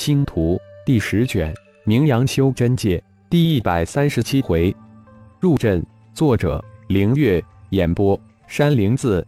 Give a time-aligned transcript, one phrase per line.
[0.00, 1.54] 星图第十卷，
[1.84, 4.74] 名扬修真界第一百三十七回，
[5.38, 5.84] 入阵。
[6.14, 9.22] 作者：凌月，演播：山灵子。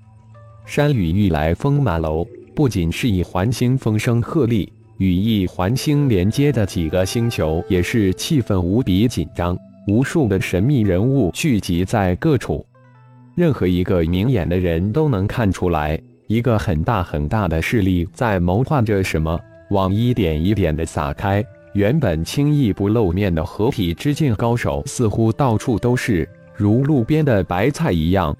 [0.64, 4.66] 山雨欲来风满楼，不仅是以环星风声鹤唳，
[4.96, 9.54] 与一环星连接的几个星球也是气氛无比紧张。
[9.88, 12.64] 无数的神秘人物聚集在各处，
[13.34, 19.38] 任何一个明眼的人都能看出来，一个很大很大的势力在谋划着什么。
[19.72, 28.36] 往一点一点的撒开，原本轻易不露面的合体之境高手似乎到处都是，如路边的白菜一样。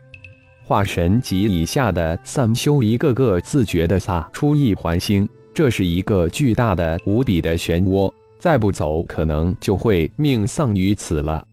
[0.65, 11.45] 化神级以下的散修一个个自觉地撒出一环星，这是一个巨大的无比的漩涡，再不走可能就会命丧于此了。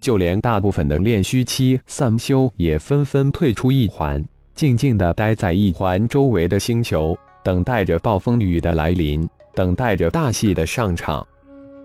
[0.00, 4.24] 就连大部分的炼虚期散修也纷纷退出一环，
[4.54, 7.18] 静静地待在一环周围的星球。
[7.48, 11.26] 等待着暴风雨的来临，等待着大戏的上场。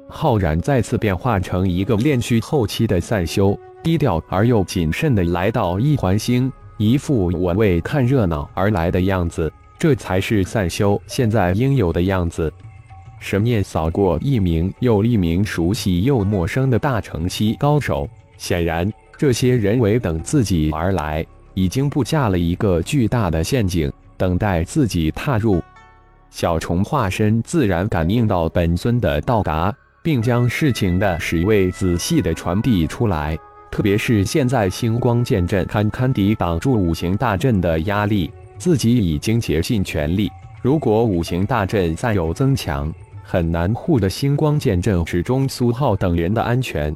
[0.10, 9.50] 浩然再次变化成一个炼虚后期的散修，低调而又谨慎地来到一环星，一副我为看热闹而来的样子。
[9.80, 12.52] 这才是散修现在应有的样子。
[13.22, 18.06] 神念扫过一名又一名熟悉又陌生的大城期高手，
[18.38, 23.90] 显然这些人为等自己而来，已经布下了一个巨大的陷阱。
[24.24, 25.62] 等待自己踏入，
[26.30, 33.38] 小虫化身自然感应到本尊的到达，并将事情的始位仔细的传递出来。
[33.70, 40.32] 特别是现在星光剑阵堪堪抵挡住五行大阵的压力，自己已经竭尽全力。
[40.62, 42.90] 如果五行大阵再有增强，
[43.24, 46.96] 很难护得星光剑阵始终苏浩等人的安全。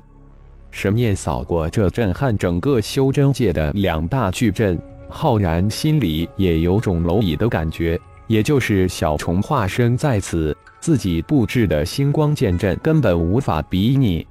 [0.72, 4.80] 神念扫过这震撼整个修真界的两大巨阵。
[5.09, 14.25] 浩然心里也有种蝼蚁的感觉，也就是小虫化身在此，自己布置的星光剑阵根本无法比拟。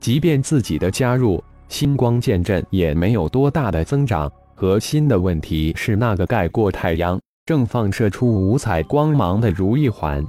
[0.00, 4.30] 即便自己的加入，星光剑阵也没有多大的增长。
[4.54, 10.22] 核心的问题是那个盖过太阳、正放射出五彩光芒的如意环。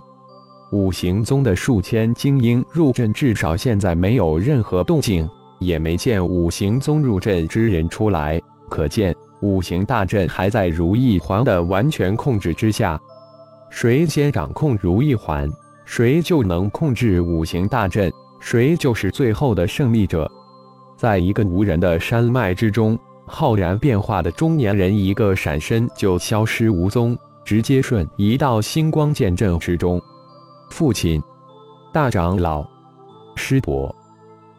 [0.72, 5.28] 五行宗的数千精英入阵，至少现在没有任何动静，
[5.60, 9.14] 也没见五行宗入阵之人出来，可见。
[9.42, 13.00] 五行大阵还在如意环的完全控制之下，
[13.70, 15.50] 谁先掌控如意环，
[15.84, 20.30] 谁就能控制五行大阵，谁就是最后的胜利者。
[20.96, 30.00] 在一个无人的山脉之中，浩然变化的中年人一个闪身就消失无踪，直接瞬移到星光剑阵之中。
[30.70, 31.22] 父亲，
[31.92, 32.64] 大长老，
[33.36, 33.94] 师伯。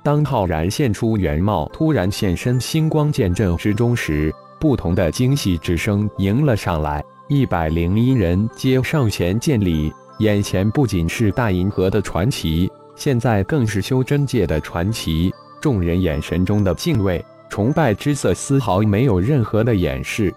[0.02, 4.34] 当浩然现出原貌，突然现身星光剑阵之中时。
[4.62, 9.92] 不同的惊喜之声迎了上来，一百零一人皆上前见礼。
[10.20, 15.34] 眼前不仅是大银河的传奇，现在更是修真界的传奇。
[15.60, 20.32] 众人眼神中的敬畏、崇拜之色丝毫没有任何的掩饰。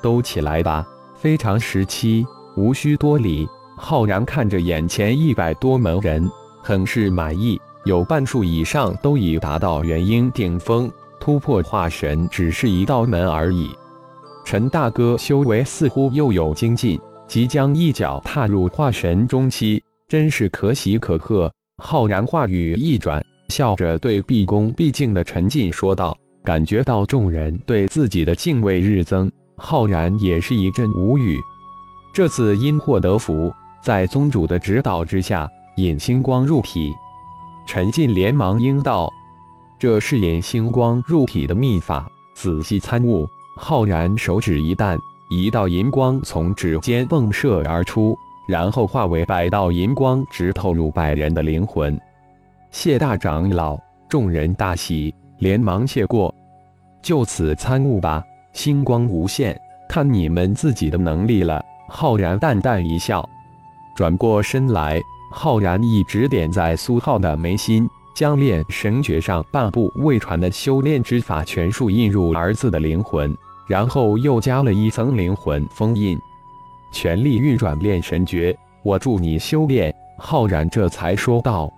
[0.00, 0.86] 都起来吧，
[1.16, 2.24] 非常时期，
[2.54, 3.48] 无需多礼。
[3.76, 6.30] 浩然看着眼前一百多门人，
[6.62, 10.88] 很是满意，有半数以上都已达到元婴顶峰。
[11.20, 13.70] 突破化神只是一道门而已。
[14.44, 21.52] 陈大哥修为似乎又有精进，即将一脚踏入化神中期，真是可喜可贺。
[21.82, 31.38] 浩然话语一转，笑着对毕恭毕敬的陈进说道：“感觉到众人对自己的敬畏日增，浩然也是一阵无语。
[32.14, 33.52] 这次因祸得福，
[33.82, 36.90] 在宗主的指导之下，引星光入体。”
[37.68, 39.12] 陈进连忙应道。
[39.78, 43.28] 这是引星光入体的秘法，仔细参悟。
[43.56, 44.98] 浩然手指一弹，
[45.30, 48.16] 一道银光从指尖迸射而出，
[48.48, 51.96] 然后化为百道银光，直透入百人的灵魂。
[52.72, 53.78] 谢大长老，
[54.08, 56.34] 众人大喜，连忙谢过。
[57.00, 59.56] 就此参悟吧，星光无限，
[59.88, 61.64] 看你们自己的能力了。
[61.88, 63.28] 浩然淡淡一笑，
[63.94, 65.00] 转过身来，
[65.32, 67.88] 浩然一指点在苏浩的眉心。
[68.18, 73.32] 将炼神诀上半部未传的修炼之法全数印入儿子的灵魂，
[73.68, 76.18] 然后又加了一层灵魂封印，
[76.92, 78.52] 全力运转炼神诀。
[78.82, 79.94] 我助你修炼。
[80.18, 81.72] 浩然这才说道。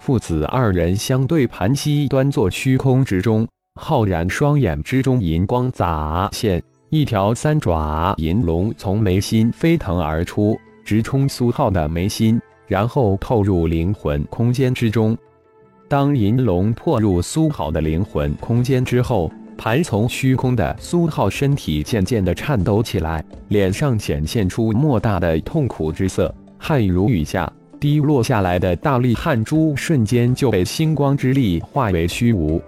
[0.00, 3.46] 父子二人相对盘膝，端坐虚空之中。
[3.80, 6.60] 浩然双眼之中银光乍现，
[6.90, 15.16] 一条三爪银龙从眉心飞腾而出，直冲苏浩的眉心，然后透入灵魂空间之中。
[15.88, 27.50] 当银龙破入苏浩的灵魂空间之后，盘从虚空的苏浩身体渐渐的颤抖起来，脸上显现出莫大的痛苦之色，汗如雨下。
[27.80, 32.60] 滴落下来的大粒汗珠瞬间就被星光之力化为虚无。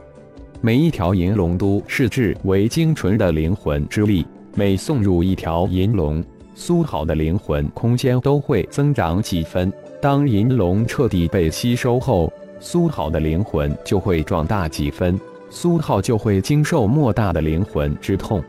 [0.63, 4.25] 每一条银龙都视之为精纯的灵魂之力，
[4.55, 6.25] 每送入一条银龙，
[6.55, 9.71] 苏好的灵魂空间都会增长几分。
[10.01, 15.19] 当银龙彻底被吸收后，苏浩的灵魂就会壮大几分，
[15.49, 18.43] 苏浩就会经受莫大的灵魂之痛。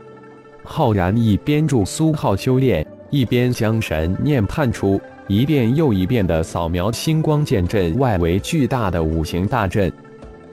[0.62, 9.90] 浩然一边助苏浩修炼，一边将神念判出，一遍又一遍地扫描星光剑阵外围巨大的五行大阵。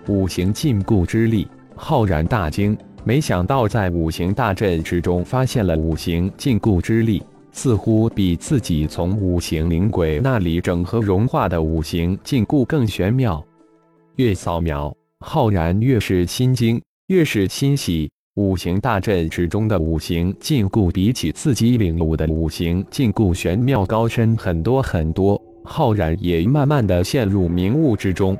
[0.07, 7.21] 五行禁锢之力，浩然大惊，没想到在五行大阵之中发现了五行禁锢之力，
[7.51, 13.45] 似乎比自己从五行灵鬼那里整合融化的五行禁锢更玄妙。
[14.15, 18.09] 越扫描，浩然越是心惊，越是欣喜。
[18.35, 25.41] 五行大阵之中的五行禁锢，比起自己领悟的五行禁锢玄妙高深很多很多。
[25.63, 28.37] 浩然也慢慢的陷入迷雾之中。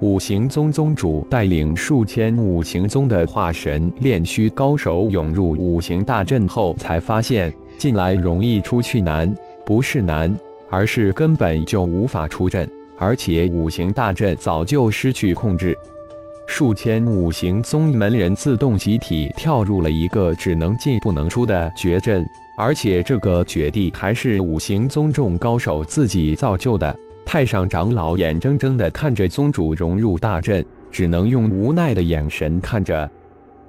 [0.00, 9.32] 五行宗宗主带领数千五行宗的化神炼虚高手涌入五行大阵后，才发现进来容易出去难，
[9.64, 10.34] 不是难，
[10.70, 12.68] 而是根本就无法出阵，
[13.00, 15.76] 而且五行大阵早就失去控制。
[16.46, 22.24] 数千五行宗门人自动集体跳入了一个只能进不能出的绝阵，
[22.58, 26.94] 而且这个绝地还是五行宗众高手自己造就的。
[27.24, 33.08] 太上长老眼睁睁地看着宗主融入大阵，只能用无奈的眼神看着。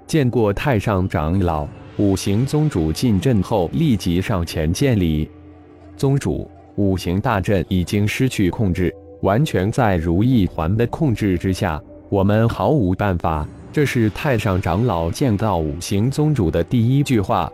[0.08, 1.68] 见过太上长老，
[1.98, 5.30] 五行宗主进阵后立即上前见礼。
[5.96, 13.48] 宗主，五行大阵已经失去控制，完全在如意环的控制之下，我们毫无办法。
[13.72, 17.52] 这是太上长老见到五行宗主的第一句话。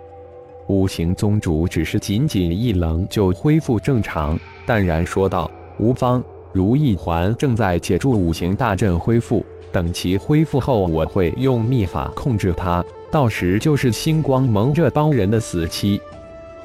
[0.68, 5.50] 五行宗主只是仅仅一愣，就恢复正常，淡然说道。
[5.78, 16.02] 无方，如意环正在借助五行大阵恢复，等其恢复后，我会用秘法控制它，到时就是星光盟这帮人的死期。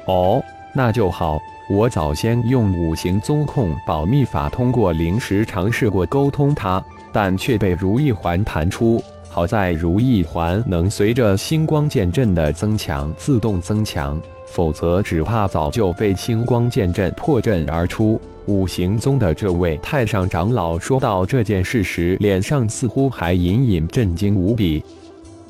[0.05, 1.39] 哦，那就好。
[1.69, 9.01] 我早先用五行宗控保密法通过灵石尝试过沟通它，但却被如意环弹出。
[9.29, 18.19] 好在如意环能随着星光剑阵的增强自动增强，否则只怕早就被星光剑阵破阵而出。
[18.45, 24.83] 五行宗的这位太上长老说到这件事时，脸上似乎还隐隐震惊无比。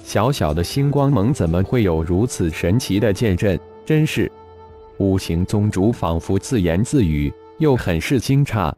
[0.04, 3.60] 小小的星光盟怎么会有如此神奇的剑阵？
[3.84, 4.31] 真是……
[5.00, 8.72] 五行宗主仿佛自言自语，又很是惊诧。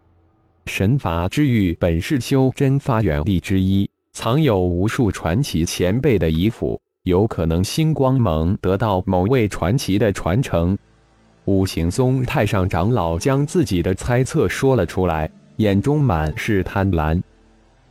[0.66, 10.78] 神法之域本是修真发源地之一，藏有无数传奇前辈的遗符，有可能星光盟得到某位传奇的传承。
[11.44, 17.22] 五行宗太上长老将自己的猜测说了出来，眼中满是贪婪。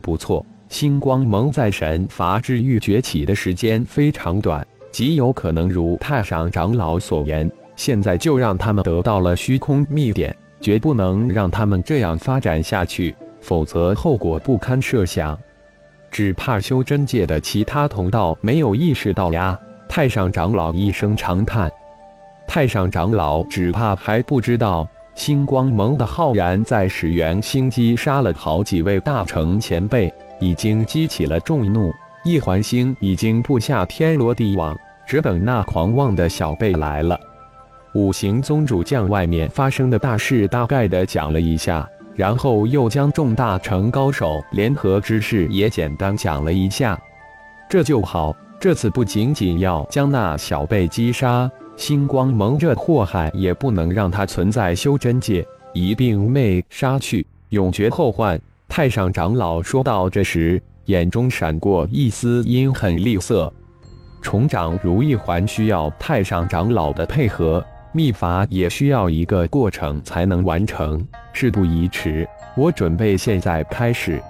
[0.00, 15.38] 不错，星光盟在神罚之域崛起的时间非常短，极有可能如太上长老所言，现在就让他们得到了虚空秘典，绝不能让他们这样发展下去，否则后果不堪设想。
[16.10, 19.58] 只怕修真界的其他同道没有意识到呀！
[19.88, 21.70] 太上长老一声长叹。
[22.46, 31.92] 太上长老只怕还不知道，星光盟的浩然在始元星击杀了好几位大成前辈，已经激起了众怒。
[32.24, 34.76] 一环星已经布下天罗地网，
[35.06, 37.18] 只等那狂妄的小辈来了。
[37.94, 47.00] 五行宗主将外面发生的大事大概的讲了一下，然后又将众大成高手联合之事也简单讲了一下。
[47.68, 51.48] 这就好，这次不仅仅要将那小辈击杀。
[51.76, 58.40] 星光蒙这祸害也不能让他存在修真界，一并灭杀去，永绝后患。
[58.68, 63.52] 太上长老说到这时，眼中闪过一丝阴狠厉色。
[64.20, 67.64] 重掌如意环需要太上长老的配合，
[67.96, 71.00] 秘法也需要一个过程才能完成。
[71.32, 74.20] 事不宜迟，我准备现在开始。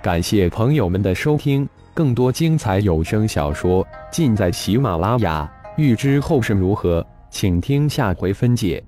[0.00, 5.50] 感谢朋友们的收听，更多精彩有声小说尽在喜马拉雅。
[5.76, 8.80] 欲知后事如何，请听下回分解。